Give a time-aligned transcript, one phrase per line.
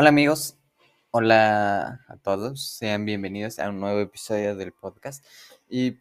[0.00, 0.56] Hola amigos,
[1.10, 5.24] hola a todos, sean bienvenidos a un nuevo episodio del podcast.
[5.68, 5.98] Y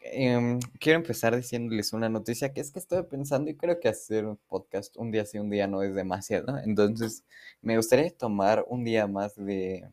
[0.00, 4.24] em, quiero empezar diciéndoles una noticia que es que estoy pensando y creo que hacer
[4.24, 6.56] un podcast un día sí, un día no es demasiado.
[6.64, 7.22] Entonces
[7.60, 9.90] me gustaría tomar un día más de,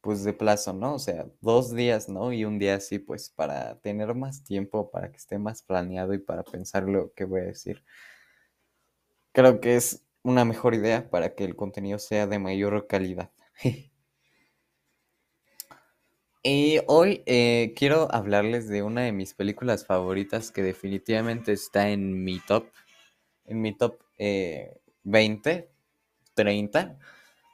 [0.00, 0.94] pues de plazo, ¿no?
[0.94, 2.32] O sea, dos días, ¿no?
[2.32, 6.18] Y un día así, pues para tener más tiempo, para que esté más planeado y
[6.18, 7.84] para pensar lo que voy a decir.
[9.32, 13.30] Creo que es una mejor idea para que el contenido sea de mayor calidad.
[16.42, 22.24] y hoy eh, quiero hablarles de una de mis películas favoritas que definitivamente está en
[22.24, 22.66] mi top,
[23.44, 25.68] en mi top 20, eh,
[26.34, 26.98] 30,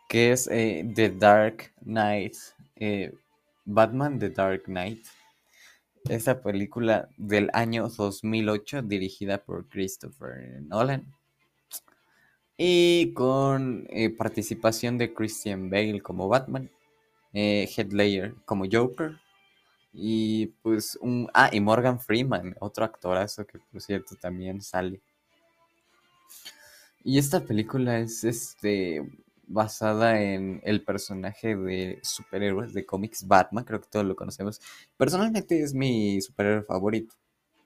[0.09, 2.37] que es eh, The Dark Knight,
[3.67, 5.05] Batman The Dark Knight.
[6.09, 11.13] Esa película del año 2008 dirigida por Christopher Nolan
[12.65, 16.71] y con eh, participación de Christian Bale como Batman,
[17.33, 19.19] eh, Headlayer como Joker
[19.93, 21.29] y pues un...
[21.35, 25.01] Ah, y Morgan Freeman, otro actorazo que por cierto también sale.
[27.03, 29.11] Y esta película es este
[29.49, 34.61] basada en el personaje de superhéroes de cómics Batman, creo que todos lo conocemos.
[34.97, 37.17] Personalmente es mi superhéroe favorito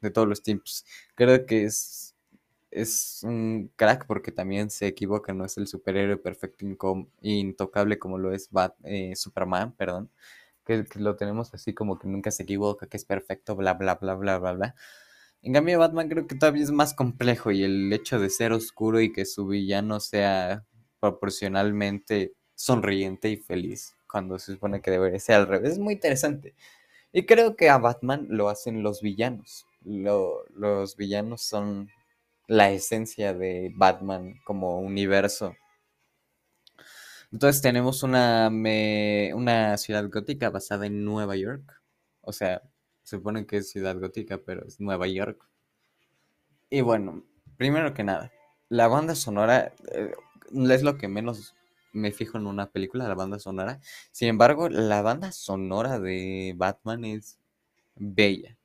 [0.00, 0.86] de todos los tiempos.
[1.14, 2.15] Creo que es
[2.76, 6.66] es un crack porque también se equivoca, no es el superhéroe perfecto
[7.22, 8.50] intocable como lo es
[8.84, 10.10] eh, Superman, perdón,
[10.64, 14.14] que, lo tenemos así como que nunca se equivoca, que es perfecto, bla, bla, bla,
[14.14, 14.74] bla, bla, bla.
[15.42, 19.00] En cambio, Batman creo que todavía es más complejo y el hecho de ser oscuro
[19.00, 20.64] y que su villano sea
[21.00, 26.54] proporcionalmente sonriente y feliz, cuando se supone que debería ser al revés, es muy interesante.
[27.12, 29.66] Y creo que a Batman lo hacen los villanos.
[29.82, 31.88] los villanos son
[32.46, 35.54] la esencia de Batman como universo.
[37.32, 38.48] Entonces tenemos una,
[39.34, 41.82] una ciudad gótica basada en Nueva York.
[42.20, 42.62] O sea,
[43.02, 45.48] se supone que es ciudad gótica, pero es Nueva York.
[46.70, 47.24] Y bueno,
[47.56, 48.32] primero que nada,
[48.68, 50.12] la banda sonora eh,
[50.70, 51.54] es lo que menos
[51.92, 53.80] me fijo en una película, la banda sonora.
[54.12, 57.38] Sin embargo, la banda sonora de Batman es
[57.94, 58.56] bella.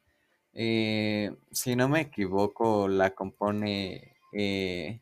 [0.54, 5.02] Eh, si no me equivoco, la compone eh,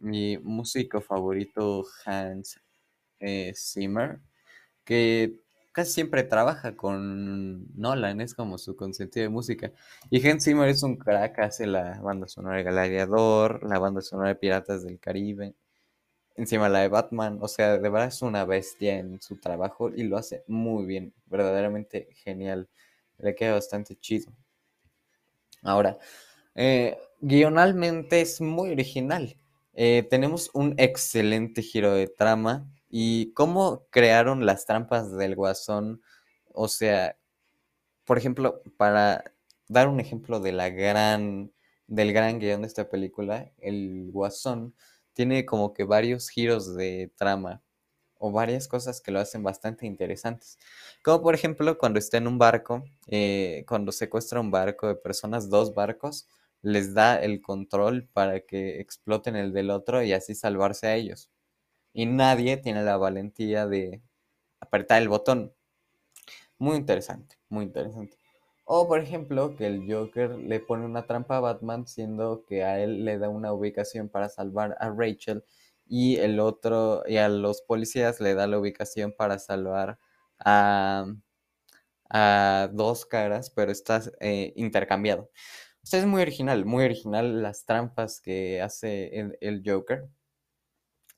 [0.00, 2.60] mi músico favorito Hans
[3.20, 4.20] eh, Zimmer,
[4.84, 5.40] que
[5.72, 9.72] casi siempre trabaja con Nolan, es como su consentido de música.
[10.10, 14.30] Y Hans Zimmer es un crack, hace la banda sonora de Gladiador, la banda sonora
[14.30, 15.54] de Piratas del Caribe,
[16.36, 20.04] encima la de Batman, o sea, de verdad es una bestia en su trabajo y
[20.04, 22.68] lo hace muy bien, verdaderamente genial,
[23.18, 24.32] le queda bastante chido.
[25.64, 25.98] Ahora,
[26.54, 29.36] eh, guionalmente es muy original.
[29.72, 36.02] Eh, tenemos un excelente giro de trama y cómo crearon las trampas del guasón.
[36.52, 37.16] O sea,
[38.04, 39.24] por ejemplo, para
[39.68, 41.52] dar un ejemplo de la gran,
[41.88, 44.74] del gran guion de esta película, el guasón
[45.14, 47.63] tiene como que varios giros de trama
[48.18, 50.58] o varias cosas que lo hacen bastante interesantes.
[51.02, 55.50] Como por ejemplo cuando está en un barco, eh, cuando secuestra un barco de personas,
[55.50, 56.28] dos barcos,
[56.62, 61.30] les da el control para que exploten el del otro y así salvarse a ellos.
[61.92, 64.02] Y nadie tiene la valentía de
[64.60, 65.52] apretar el botón.
[66.58, 68.16] Muy interesante, muy interesante.
[68.64, 72.80] O por ejemplo que el Joker le pone una trampa a Batman siendo que a
[72.80, 75.44] él le da una ubicación para salvar a Rachel
[75.86, 79.98] y el otro, y a los policías le da la ubicación para salvar
[80.38, 81.06] a,
[82.72, 85.30] dos caras, pero está eh, intercambiado.
[85.82, 90.08] Es muy original, muy original las trampas que hace el, el, Joker.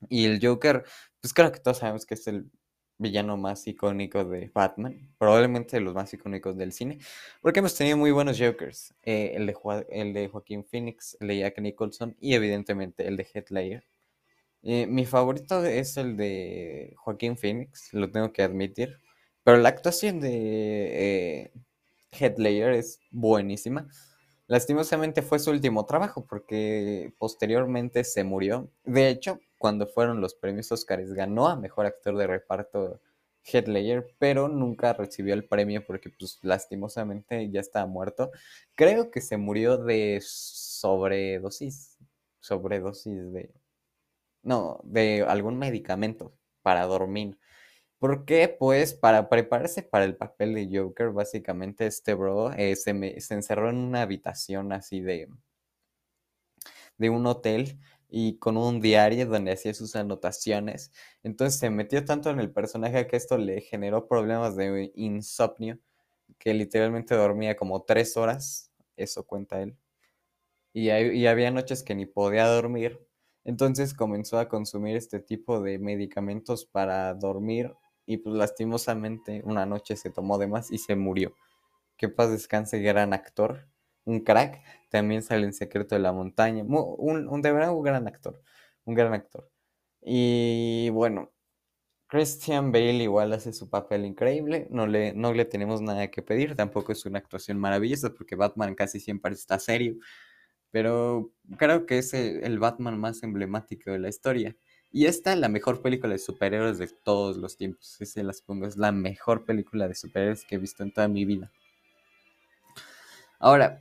[0.09, 0.85] Y el Joker,
[1.21, 2.51] pues creo que todos sabemos que es el
[2.99, 6.99] villano más icónico de Batman, probablemente de los más icónicos del cine,
[7.43, 11.39] porque hemos tenido muy buenos Jokers, eh, el, de el de Joaquín Phoenix, el de
[11.39, 13.85] Jack Nicholson y evidentemente el de Heath Ledger.
[14.63, 19.01] Eh, mi favorito es el de Joaquín Phoenix, lo tengo que admitir.
[19.45, 20.33] Pero la actuación de
[21.45, 21.53] eh,
[22.11, 23.89] Headlayer es buenísima.
[24.49, 28.71] Lastimosamente fue su último trabajo porque posteriormente se murió.
[28.85, 33.01] De hecho, cuando fueron los premios Oscars ganó a Mejor Actor de Reparto
[33.45, 38.31] Headlayer, pero nunca recibió el premio porque pues lastimosamente ya estaba muerto.
[38.75, 41.99] Creo que se murió de sobredosis,
[42.41, 43.53] sobredosis de
[44.47, 46.33] no, de algún medicamento
[46.63, 47.39] para dormir.
[47.99, 48.49] ¿Por qué?
[48.49, 53.77] Pues para prepararse para el papel de Joker, básicamente este bro eh, se, encerró en
[53.79, 55.29] una habitación así de,
[56.99, 57.79] de un hotel
[58.09, 60.93] y con un diario donde hacía sus anotaciones.
[61.23, 65.79] Entonces se metió tanto en el personaje que esto le generó problemas de insomnio,
[66.39, 69.77] que literalmente dormía como tres horas, eso cuenta él.
[70.73, 73.06] Y había noches que ni podía dormir.
[73.47, 77.73] Entonces comenzó a consumir este tipo de medicamentos para dormir
[78.05, 81.33] y pues lastimosamente una noche se tomó de más y se murió.
[81.97, 83.69] Que paz descanse, gran actor,
[84.05, 88.09] un crack, también sale en Secreto de la Montaña, un, un de verdad un gran
[88.09, 88.43] actor,
[88.85, 89.49] un gran actor.
[90.03, 91.33] Y bueno,
[92.09, 96.57] Christian Bale igual hace su papel increíble, no le, no le tenemos nada que pedir,
[96.57, 99.97] tampoco es una actuación maravillosa porque Batman casi siempre está serio,
[100.77, 104.55] pero creo que es el Batman más emblemático de la historia.
[104.93, 107.97] Y esta es la mejor película de superhéroes de todos los tiempos.
[107.99, 111.25] Se las pongo, es la mejor película de superhéroes que he visto en toda mi
[111.25, 111.51] vida.
[113.39, 113.81] Ahora,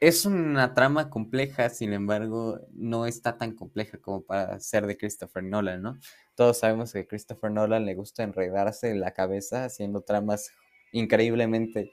[0.00, 5.44] es una trama compleja, sin embargo, no está tan compleja como para ser de Christopher
[5.44, 6.00] Nolan, ¿no?
[6.34, 10.50] Todos sabemos que a Christopher Nolan le gusta enredarse en la cabeza haciendo tramas
[10.90, 11.92] increíblemente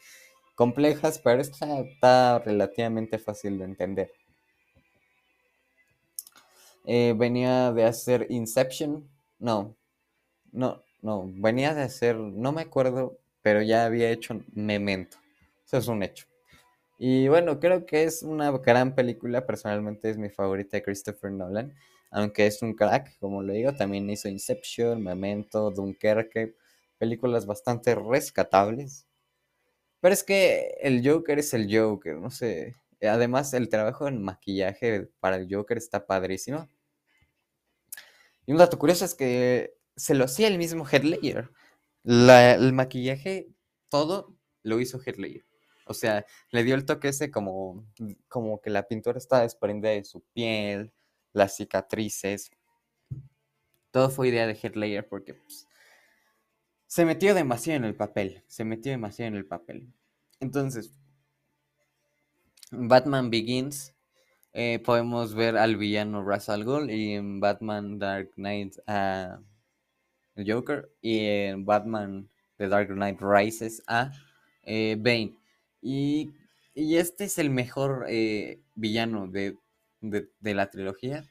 [0.56, 4.12] complejas, pero esta está relativamente fácil de entender.
[6.86, 9.08] Eh, venía de hacer Inception.
[9.40, 9.76] No,
[10.52, 11.32] no, no.
[11.36, 15.18] Venía de hacer, no me acuerdo, pero ya había hecho Memento.
[15.66, 16.28] Eso es un hecho.
[17.00, 19.46] Y bueno, creo que es una gran película.
[19.46, 21.74] Personalmente es mi favorita de Christopher Nolan.
[22.12, 23.74] Aunque es un crack, como le digo.
[23.74, 26.56] También hizo Inception, Memento, Dunkerque.
[27.00, 29.08] Películas bastante rescatables.
[30.02, 32.76] Pero es que el Joker es el Joker, no sé.
[33.02, 36.68] Además, el trabajo en maquillaje para el Joker está padrísimo.
[38.46, 41.50] Y un dato curioso es que se lo hacía el mismo Headlayer.
[42.04, 43.50] el maquillaje,
[43.90, 45.46] todo lo hizo Headlayer.
[45.86, 47.86] O sea, le dio el toque ese como,
[48.28, 50.94] como que la pintura está desprendida de su piel,
[51.34, 52.52] las cicatrices.
[53.92, 55.68] Todo fue idea de Headlayer porque pues,
[56.88, 58.44] se metió demasiado en el papel.
[58.48, 59.94] Se metió demasiado en el papel.
[60.40, 60.92] Entonces,
[62.72, 63.94] Batman Begins,
[64.54, 69.42] eh, podemos ver al villano Ra's al y en Batman Dark Knight a
[70.38, 74.12] Joker y en Batman The Dark Knight Rises a
[74.64, 75.36] eh, Bane.
[75.82, 76.32] Y,
[76.74, 79.58] este es el mejor eh, villano de,
[80.42, 81.26] la trilogía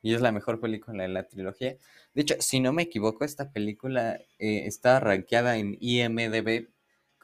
[0.00, 1.76] y es la mejor película de la trilogía.
[2.14, 6.68] De hecho, si no me equivoco, esta película está rankeada en IMDB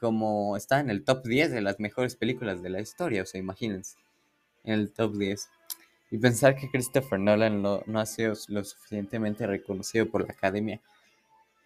[0.03, 3.39] como está en el top 10 de las mejores películas de la historia, o sea,
[3.39, 3.95] imagínense,
[4.65, 5.47] en el top 10.
[6.11, 10.81] Y pensar que Christopher Nolan no ha sido lo suficientemente reconocido por la academia.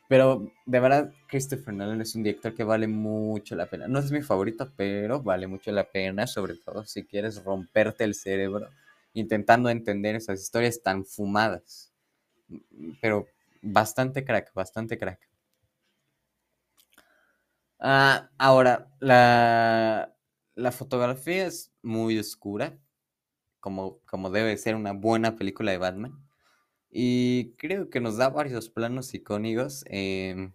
[0.07, 3.87] Pero de verdad, Christopher Nolan es un director que vale mucho la pena.
[3.87, 8.13] No es mi favorito, pero vale mucho la pena, sobre todo si quieres romperte el
[8.13, 8.69] cerebro
[9.15, 11.91] intentando entender esas historias tan fumadas.
[13.01, 13.25] Pero
[13.63, 15.27] bastante crack, bastante crack.
[17.79, 20.13] Ah, ahora, la,
[20.71, 22.77] fotografía es muy oscura,
[23.59, 26.27] como, como debe ser una buena película de Batman.
[26.89, 30.53] Y creo que nos da varios planos icónicos, em,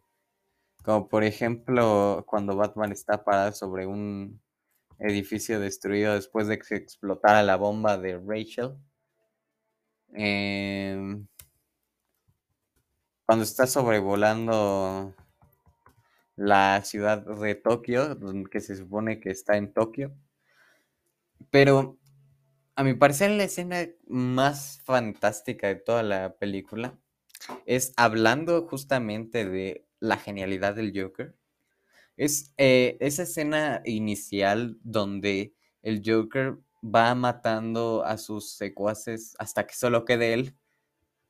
[0.84, 4.42] como por ejemplo cuando Batman está parado sobre un
[4.98, 8.76] edificio destruido después de que explotara la bomba de Rachel.
[10.14, 11.26] Em,
[13.26, 15.14] cuando está sobrevolando
[16.36, 18.18] la ciudad de Tokio,
[18.50, 20.14] que se supone que está en Tokio.
[21.50, 21.98] Pero
[22.74, 26.98] a mi parecer la escena más fantástica de toda la película
[27.66, 31.36] es hablando justamente de la genialidad del Joker.
[32.16, 39.74] Es eh, esa escena inicial donde el Joker va matando a sus secuaces hasta que
[39.74, 40.56] solo quede él,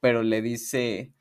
[0.00, 1.12] pero le dice,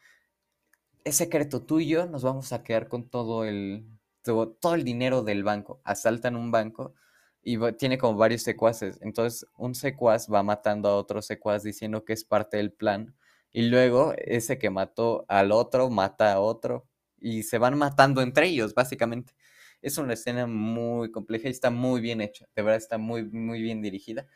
[1.04, 3.86] es secreto tuyo, nos vamos a quedar con todo el,
[4.24, 5.82] todo, el dinero del banco.
[5.84, 6.94] Asaltan un banco
[7.42, 9.00] y tiene como varios secuaces.
[9.02, 13.16] Entonces un secuaz va matando a otro secuaz diciendo que es parte del plan.
[13.52, 16.88] Y luego ese que mató al otro mata a otro.
[17.20, 19.34] Y se van matando entre ellos, básicamente.
[19.82, 22.48] Es una escena muy compleja y está muy bien hecha.
[22.56, 24.28] De verdad está muy, muy bien dirigida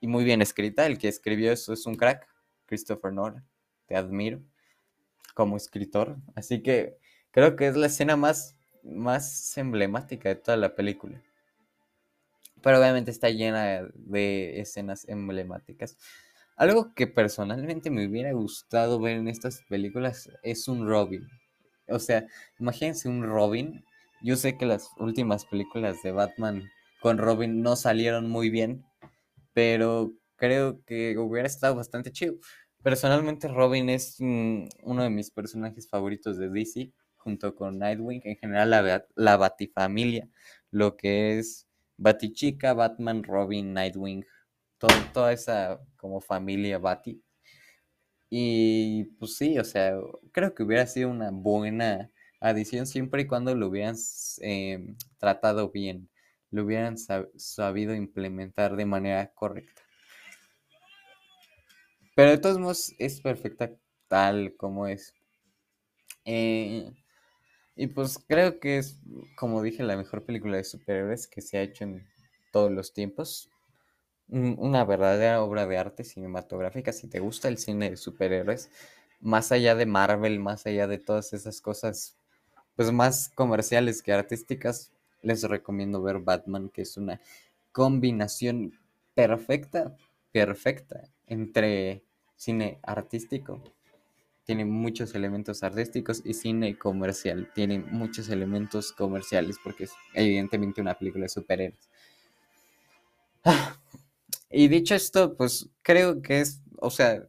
[0.00, 0.86] y muy bien escrita.
[0.86, 2.28] El que escribió eso es un crack,
[2.66, 3.46] Christopher Nolan.
[3.86, 4.42] Te admiro
[5.34, 6.16] como escritor.
[6.34, 6.96] Así que
[7.30, 11.22] creo que es la escena más, más emblemática de toda la película.
[12.62, 15.98] Pero obviamente está llena de escenas emblemáticas.
[16.56, 21.28] Algo que personalmente me hubiera gustado ver en estas películas es un Robin.
[21.88, 22.26] O sea,
[22.58, 23.84] imagínense un Robin.
[24.22, 26.70] Yo sé que las últimas películas de Batman
[27.02, 28.84] con Robin no salieron muy bien,
[29.52, 32.34] pero creo que hubiera estado bastante chido.
[32.84, 38.36] Personalmente Robin es mm, uno de mis personajes favoritos de DC, junto con Nightwing, en
[38.36, 40.28] general la, la Batifamilia,
[40.70, 44.26] lo que es Batichica, Batman, Robin, Nightwing,
[45.14, 47.22] toda esa como familia Bati.
[48.28, 49.94] Y pues sí, o sea,
[50.32, 53.96] creo que hubiera sido una buena adición siempre y cuando lo hubieran
[54.42, 56.10] em, tratado bien,
[56.50, 59.80] lo hubieran sabido implementar de manera correcta.
[62.14, 63.70] Pero de todos modos es perfecta
[64.08, 65.14] tal como es.
[66.24, 66.90] Eh,
[67.76, 68.98] y pues creo que es,
[69.36, 72.06] como dije, la mejor película de superhéroes que se ha hecho en
[72.52, 73.50] todos los tiempos.
[74.28, 76.92] Una verdadera obra de arte cinematográfica.
[76.92, 78.70] Si te gusta el cine de superhéroes,
[79.20, 82.16] más allá de Marvel, más allá de todas esas cosas,
[82.76, 84.92] pues más comerciales que artísticas,
[85.22, 87.20] les recomiendo ver Batman, que es una
[87.72, 88.78] combinación
[89.14, 89.96] perfecta,
[90.32, 92.03] perfecta entre
[92.36, 93.62] cine artístico,
[94.44, 100.94] tiene muchos elementos artísticos y cine comercial, tiene muchos elementos comerciales porque es evidentemente una
[100.94, 101.88] película de superhéroes.
[103.44, 103.78] Ah,
[104.50, 107.26] y dicho esto, pues creo que es, o sea,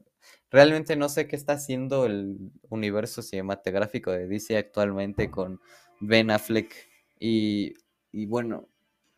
[0.51, 5.59] realmente no sé qué está haciendo el universo cinematográfico de DC actualmente con
[5.99, 6.73] Ben Affleck
[7.19, 7.73] y,
[8.11, 8.67] y bueno,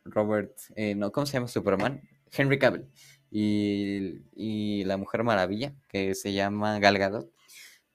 [0.05, 2.01] Robert, eh, no, ¿cómo se llama Superman?
[2.31, 2.87] Henry Cavill
[3.31, 7.31] y, La Mujer Maravilla, que se llama Gal Gadot.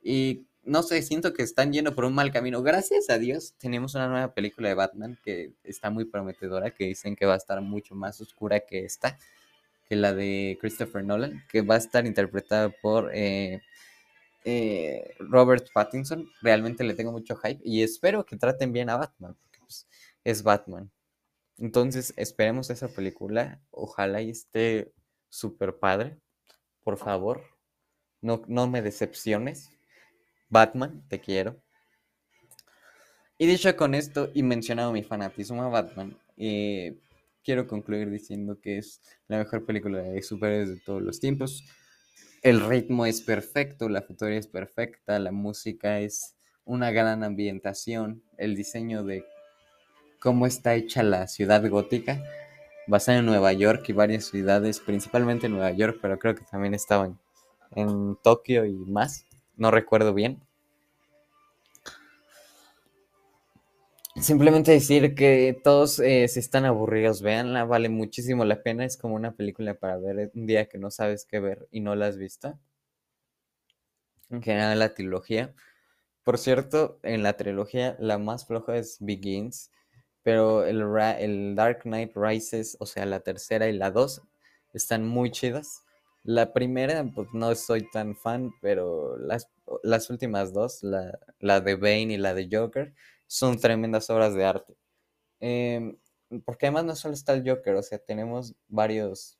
[0.02, 2.62] Y no sé, siento que están yendo por un mal camino.
[2.62, 7.16] Gracias a Dios tenemos una nueva película de Batman que está muy prometedora, que dicen
[7.16, 9.18] que va a estar mucho más oscura que esta,
[9.88, 13.60] que la de Christopher Nolan, que va a estar interpretada por eh,
[14.44, 16.28] eh, Robert Pattinson.
[16.42, 19.86] Realmente le tengo mucho hype y espero que traten bien a Batman, porque pues,
[20.24, 20.90] es Batman.
[21.58, 24.92] Entonces esperemos esa película, ojalá y esté
[25.32, 26.18] super padre.
[26.84, 27.42] Por favor,
[28.20, 29.70] no, no me decepciones.
[30.48, 31.56] Batman, te quiero.
[33.38, 36.98] Y dicho con esto y mencionado mi fanatismo a Batman, eh,
[37.42, 41.64] quiero concluir diciendo que es la mejor película de superhéroes de todos los tiempos.
[42.42, 46.34] El ritmo es perfecto, la fotografía es perfecta, la música es
[46.64, 49.24] una gran ambientación, el diseño de
[50.20, 52.22] cómo está hecha la ciudad gótica
[52.86, 57.18] basada en Nueva York y varias ciudades, principalmente Nueva York, pero creo que también estaban
[57.74, 60.42] en Tokio y más, no recuerdo bien.
[64.20, 69.14] Simplemente decir que todos eh, si están aburridos, véanla, vale muchísimo la pena, es como
[69.14, 72.18] una película para ver un día que no sabes qué ver y no la has
[72.18, 72.58] visto.
[74.28, 75.54] En general la trilogía.
[76.24, 79.70] Por cierto, en la trilogía la más floja es Begins
[80.22, 80.82] pero el,
[81.18, 84.22] el Dark Knight Rises, o sea, la tercera y la dos,
[84.72, 85.82] están muy chidas.
[86.24, 89.48] La primera, pues no soy tan fan, pero las,
[89.82, 92.94] las últimas dos, la, la, de Bane y la de Joker,
[93.26, 94.76] son tremendas obras de arte.
[95.40, 95.96] Em,
[96.44, 99.38] porque además no solo está el Joker, o sea, tenemos varios,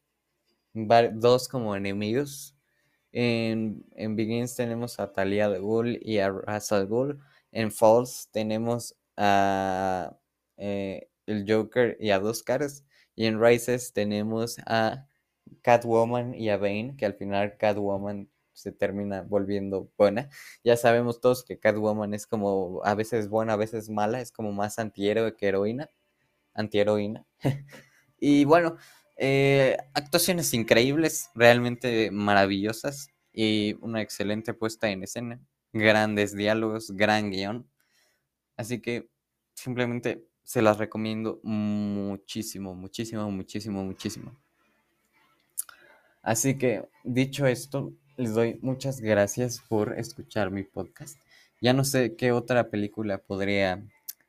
[0.75, 2.57] dos como enemigos.
[3.13, 7.21] En, en Begins tenemos a Talia de Ghul y a Ra's al Ghul.
[7.53, 10.17] En Falls tenemos a
[10.63, 12.85] eh, el Joker y a dos caras.
[13.17, 15.09] Y en Rises tenemos a
[15.63, 20.29] Catwoman y a Bane, que al final Catwoman se termina volviendo buena.
[20.63, 24.53] Ya sabemos todos que Catwoman es como a veces buena, a veces mala, es como
[24.53, 25.91] más antihéroe que heroína.
[26.55, 27.27] Antiheroína.
[28.21, 28.77] y bueno,
[29.17, 35.41] eh, actuaciones increíbles, realmente maravillosas y una excelente puesta en escena.
[35.73, 37.69] Grandes diálogos, gran guion.
[38.57, 39.09] Así que
[39.55, 44.37] simplemente se las recomiendo muchísimo, muchísimo, muchísimo, muchísimo.
[46.23, 51.19] Así que, dicho esto, les doy muchas gracias por escuchar mi podcast.
[51.61, 53.83] Ya no sé qué otra película podría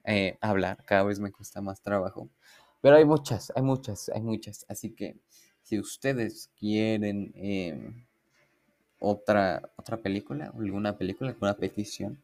[0.06, 2.30] eh, hablar, cada vez me cuesta más trabajo,
[2.82, 4.66] pero hay muchas, hay muchas, hay muchas.
[4.68, 5.18] Así que,
[5.64, 8.06] si ustedes quieren em,
[9.00, 12.22] otra, otra película, alguna película, alguna petición,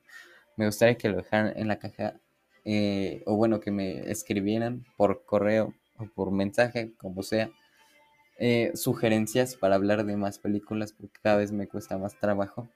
[0.58, 2.19] me gustaría que lo dejaran en la caja
[2.66, 7.51] eh, o bueno, que me escribieran por correo o por mensaje, como sea,
[8.38, 12.70] eh, sugerencias para hablar de más películas, porque cada vez me cuesta más trabajo.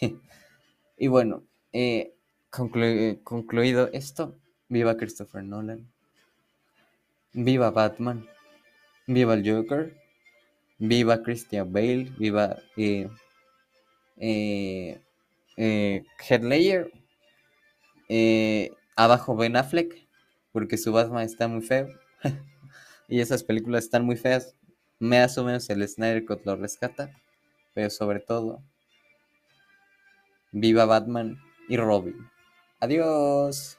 [0.98, 2.14] y bueno, eh,
[2.50, 4.36] concluido esto,
[4.68, 5.90] viva Christopher Nolan,
[7.32, 8.26] viva Batman,
[9.06, 9.94] viva el Joker,
[10.78, 12.56] viva Christian Bale, viva
[15.56, 16.90] eh, Headlayer.
[18.08, 20.08] Eh, Abajo Ben Affleck,
[20.52, 21.88] porque su Batman está muy feo.
[23.08, 24.56] y esas películas están muy feas.
[24.98, 27.10] Más o menos el Snyder Cut lo rescata.
[27.74, 28.62] Pero sobre todo,
[30.52, 31.38] Viva Batman
[31.68, 32.30] y Robin.
[32.80, 33.78] Adiós.